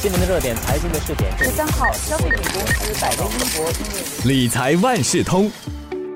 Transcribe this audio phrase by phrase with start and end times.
[0.00, 5.50] 新闻的热点财经的试点，十三号，消费品公司百威英博理财万事通，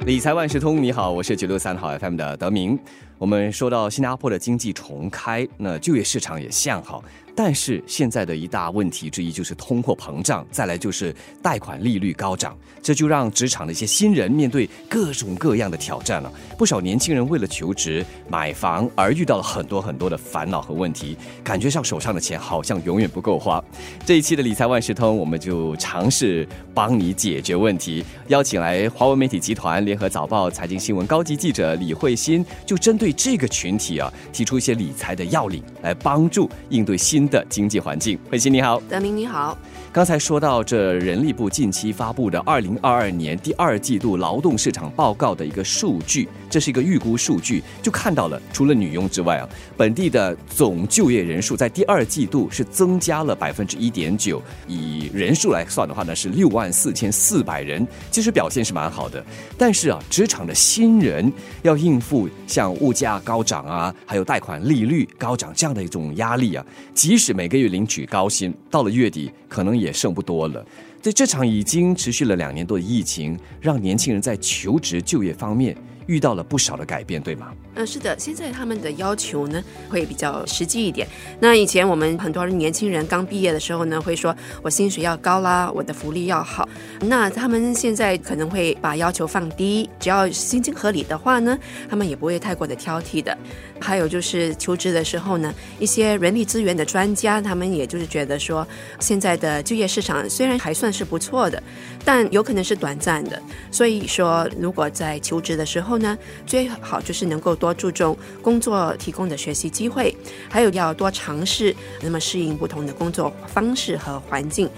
[0.06, 2.78] 理财万事通，你好，我是九六三号 FM 的德明。
[3.18, 7.02] 我们说到新加坡的经济重开，那就业市场也向好。
[7.34, 16.30] 但是现在的一大问题之一就是通货膨胀，再来就是贷款利率高涨，这就让职场的一些新人面对各种各样的挑战了。
[16.58, 23.62] 不少年轻人为了求职、买房而遇到了很多很多的烦恼和问题，感觉上手上的钱好像永远不够花。
[24.04, 38.18] 这一期的理财万事通，我们就尝试帮你解决问题，邀请来华为媒体集团联合早报财经新闻高级记者李慧欣，就针对这个群体啊，提出一些理财的要领，来帮助应对新的经济环境。
[38.30, 38.80] 慧欣你好。
[38.88, 39.56] 德明你好，
[39.92, 59.24] 刚才说到这人力部近期发布的二零二二年第二季度劳动市场报告的一个数据，这是一个预估数据，就看到了除了女佣之外啊，本地的总就业人数在第二季度是增加了百分之一点九，以人数来算的话呢是六万四千四百人，其实表现是蛮好的。
[59.56, 61.32] 但是啊，职场的新人
[61.62, 70.62] 要应付像物价高涨啊，还有贷款利率高涨这样的一种压力啊，即使每个月领取高薪，到了月底可能也剩不多了。
[71.02, 77.52] 对这场已经持续了两年多的疫情，让年轻人在求职就业方面遇到了不少的改变，对吗？
[77.74, 81.08] 嗯，是的，现在他们的要求呢会比较实际一点。
[81.40, 86.68] 那以前我们很多年轻人刚毕业的时候呢，会说我薪水要高啦，我的福利要好。
[87.00, 91.58] 那他们现在可能会把要求放低，只要薪金合理的话呢，
[91.88, 93.36] 他们也不会太过的挑剔的。
[93.80, 98.66] 还有就是求职的时候呢，一些人力资源的专家，他们也就是觉得说，
[99.00, 101.60] 现在的就业市场虽然还算是不错的，
[102.04, 103.42] 但有可能是短暂的。
[103.72, 110.16] 所以说，如果在求职的时候后呢，最好就是能够多注重工作提供的学习机会，
[110.48, 114.70] 还有要多尝试，那么适应不同的工作方式和环境。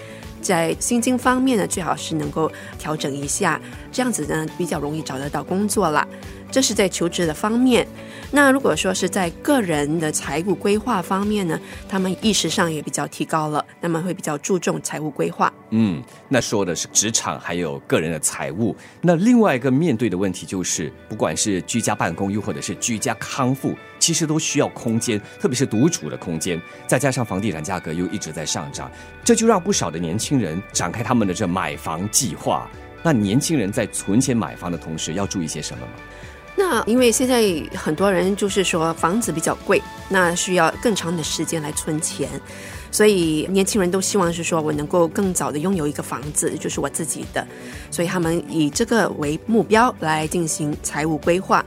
[0.42, 3.60] 在薪金方面呢，最好是能够调整一下，
[3.92, 6.04] 这样子呢比较容易找得到工作了。
[6.54, 7.84] 这是在求职的方面。
[8.30, 15.52] 那如果说是在个人的财务规划方面呢，他们意识上也比较提高了，那么会比较注重财务规划。
[15.70, 18.76] 嗯，那说的是职场还有个人的财务。
[19.00, 26.62] 那另外一个面对的问题就是，不管是居家办公，又或者是居家康复，其实都需要空间，特别是独处的空间。
[26.86, 28.88] 再加上房地产价格又一直在上涨，
[29.24, 32.70] 这就让不少的年轻人展开他们的这买房计划。
[33.02, 35.92] 那年轻人在存钱买房的同时，要注意些什么吗？
[36.56, 37.42] 那因为现在
[37.74, 42.28] 很多人就是说房子比较贵，那需要更长的时间来存钱，
[42.90, 47.46] 所以年轻人都希望是说我能够更早的拥有一个房子，就是我自己的，
[47.90, 51.64] 所以他们以这个为目标来进行财务规划。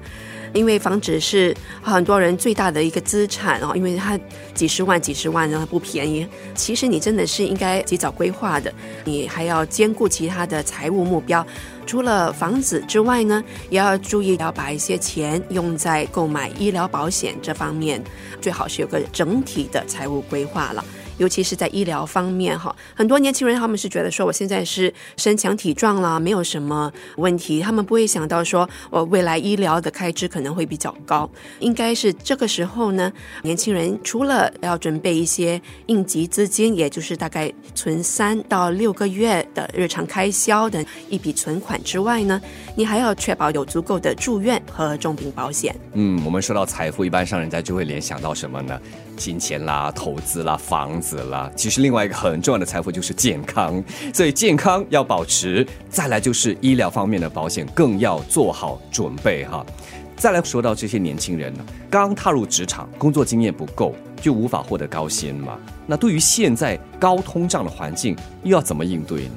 [0.57, 4.19] 因为房子是很多人最大的一个资产哦，因为它
[4.53, 6.27] 几十万、几十万然后不便宜。
[6.55, 8.73] 其实你真的是应该及早规划的，
[9.05, 11.45] 你还要兼顾其他的财务目标。
[11.85, 18.03] 除了房子之外呢，也要注意要把一些钱用在购买医疗保险这方面，
[18.41, 20.83] 最好是有个整体的财务规划了。
[21.17, 31.29] 尤其是在医疗方面哈，很多年轻人他们是觉得说我现在是身强体壮了，没有什么问题，他们不会想到说我未来医疗的开支可能会比较高。
[31.59, 33.11] 应该是这个时候呢，
[33.41, 42.39] 年轻人除了要准备一些应急资金，也就是大概存三到六个月的日常开销的一笔存款之外呢，
[42.75, 45.75] 你还要确保有足够的住院和重病保险。
[45.93, 48.79] 嗯，我们说到财富，一般上人家就会联想到什么呢？
[49.17, 51.51] 金钱啦、投资啦、房子啦。
[51.55, 53.83] 其实另外一个很重要的财富就是健康，
[54.13, 55.67] 所以健康要保持。
[55.89, 59.65] 再来就是医疗方面的保险更要做好准备哈。
[60.15, 65.57] 再来说到这些年轻人呢，刚踏入职场，工作经验不够，就无法获得高薪嘛。
[65.85, 69.31] 那对于现在高通胀的环境，又要怎么应对呢？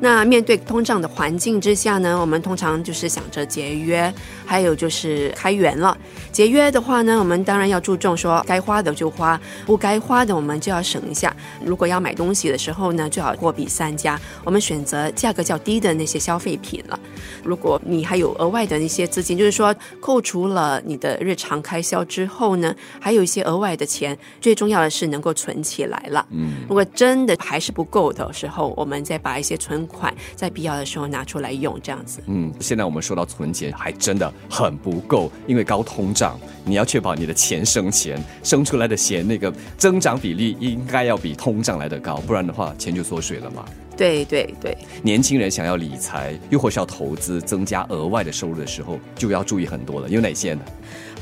[0.00, 4.12] 那面对通胀的环境之下呢，我们通常就是想着节约，
[4.44, 5.96] 还有就是开源了。
[6.30, 11.34] 节约的话呢，我们当然要注重说该花的就花，不该花的我们就要省一下。
[11.64, 16.98] 如果要买东西的时候呢，最好货比三家，我们选择价格较低的那些消费品了。
[17.42, 26.26] 如果你还有额外的那些资金，就是说扣除了你的日常开销之后呢，还有一些额外的钱，最重要的是能够存起来了。
[26.30, 32.20] 嗯，如果真的还是不够的时候，我们再把一些存款在必要的时候拿出来用，这样子。
[32.26, 43.64] 嗯，现在我们说到存钱还真的很不够，因为高通胀，你要确保你的钱生钱，生出来的钱那个增长比例应该要比通胀来的高，不然的话钱就缩水了嘛。
[43.96, 50.08] 对对对，年轻人想要理财，又或是要投资增加额外的收入的时候，就要注意很多了。
[50.10, 50.60] 有哪些呢？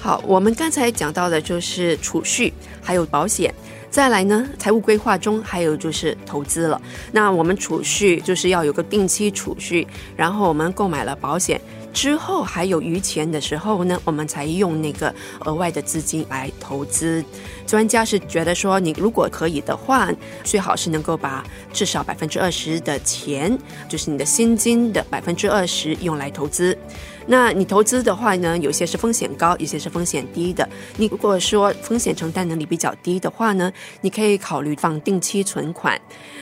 [0.04, 2.52] 好，我们刚才讲到的就是储蓄，
[2.82, 3.54] 还有保险。
[3.88, 6.78] 再来呢，财务规划中还有就是投资了。
[7.10, 11.58] 那我们储蓄就是要有个定期储蓄，然后我们购买了保险
[11.90, 15.14] 之后还有余钱的时候呢，我们才用那个
[15.46, 17.24] 额外的资金来投资。
[17.66, 20.12] 专家是觉得说，你如果可以的话，
[20.42, 21.42] 最好是能够把
[21.72, 23.58] 至少百分之二十的钱，
[23.88, 26.76] 就是你的薪金的百分之二十用来投资。
[27.26, 30.68] 那你投资的话呢，有些是风险高，有些是风险低的。
[30.96, 36.00] 你如果说风险承担能力比较低的话呢，你可以考虑放定期存款，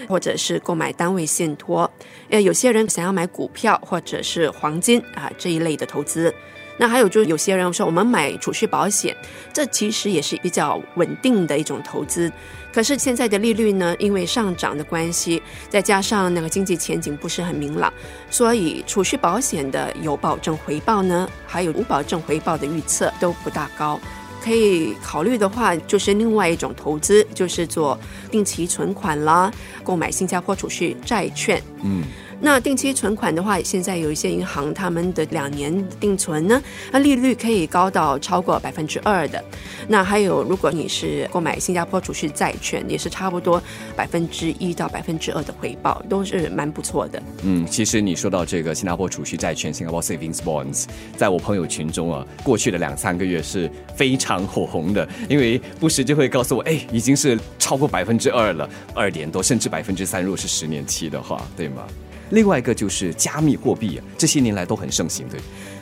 [0.08, 1.90] 或者是购买单位信托。
[2.30, 6.34] 呃，有些人想要买股票或者是黄金啊这一类的投资。
[6.82, 9.16] 那还有就是有些人说，我们买储蓄保险，
[9.52, 12.28] 这其实也是比较稳定的一种投资。
[12.72, 17.92] 可是现在的利率呢，因为上涨的关系，再加上那个经济前景不是很明朗，
[18.30, 24.00] 所以储蓄保险的有保证回报呢，还有无保证回报的预测都不大高。
[24.42, 27.96] 可以考虑的话，就是另外一种投资，就是做
[28.28, 29.52] 定期存款啦，
[29.84, 31.62] 购买新加坡储蓄债券。
[31.84, 32.02] 嗯。
[32.44, 36.60] 那定期存款的话，现在有一些银行他们的两年定存呢，
[36.90, 39.42] 那利率可以高到超过百分之二的。
[39.86, 43.62] 那还有，如果你是购买新加坡储蓄债券，也是差不多
[43.94, 47.22] 百分之一到百分之二的回报，都是蛮不错的。
[47.44, 50.86] 嗯，其实你说到这个新加坡储蓄债券 （Singapore Savings Bonds），
[51.16, 61.84] 在我朋友群中啊，过去的两三个月是非常火红的，因为不时就会告诉我，哎，已经是超过百分之二了，二点多，甚至百分之三，如果是十年期的话，对吗？
[62.32, 65.38] 另外一个就是加密货币，这些年来都很盛行，对。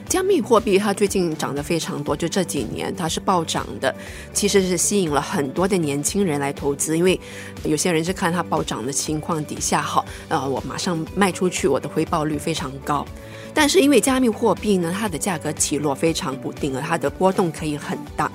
[0.08, 3.94] 加密货币它最近涨得非常多，就这几年它是暴涨的，
[4.34, 7.18] 其实是吸引了很多的年轻人来投资，因为
[7.62, 13.06] 有些人是看它暴涨的情况底下，好，呃，我马上卖出去，我的回报率非常高。
[13.54, 18.28] 但是因为加密货币呢，它的价格起落非常不定，而它的波动可以很大。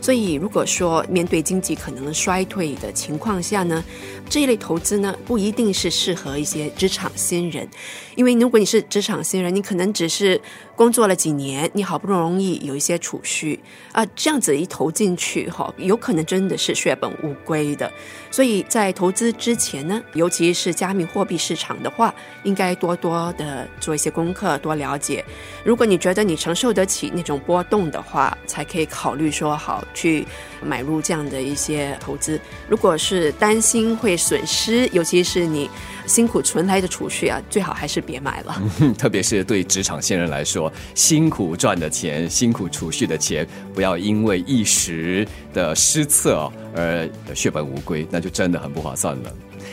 [0.00, 3.84] 所以，如果说面对经济可能衰退的情况下呢，
[4.28, 7.68] 这一类投资呢不一定是适合一些职场新人，
[8.16, 10.40] 因为如果你是职场新人，你可能只是
[10.74, 13.60] 工作了几年，你好不容易有一些储蓄
[13.92, 17.92] 啊，这样子一投进去哈，有可能真的是血本无归的。
[18.30, 22.14] 所以在投资之前呢，尤其是加密货币市场的话，
[22.44, 25.24] 应该多多的做一些功课，多了解。
[25.62, 29.84] 如果你觉得你承受得起那种波动的话，才可以考虑说好。
[29.94, 30.26] 去
[30.62, 35.70] 买入这样的一些投资，如果是担心会损失，尤其是你
[36.06, 38.62] 辛苦存来的储蓄啊，最好还是别买了。
[38.98, 49.32] 特别是对职场新人来说，辛苦赚的钱、辛苦储蓄的钱，不要因为一时的失策而血本无归，那就真的很不划算了。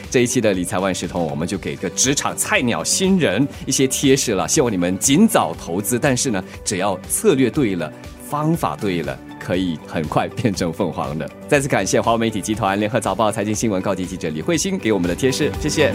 [0.09, 5.99] 这一期的理财万事通，我们就给个职场菜鸟新人一些贴士了，希望你们尽早投资。
[5.99, 7.91] 但是呢，只要策略对了，
[8.29, 9.17] 方法对了。
[9.39, 11.29] 可以很快变成凤凰的。
[11.47, 15.93] 再次感谢华为媒体集团联合早报财经新闻高级记者李慧欣给我们的贴士，谢谢。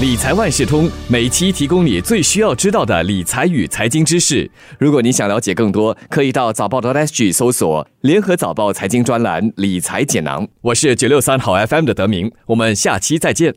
[0.00, 4.50] 理财万事通每期提供你最需要知道的理财与财经知识。
[4.78, 10.46] 如果你想了解更多，可以到早报的 SG 搜索联合早报财经专栏理财解囊。
[10.60, 13.54] 我是九六三好 FM 的德明，我们下期再见。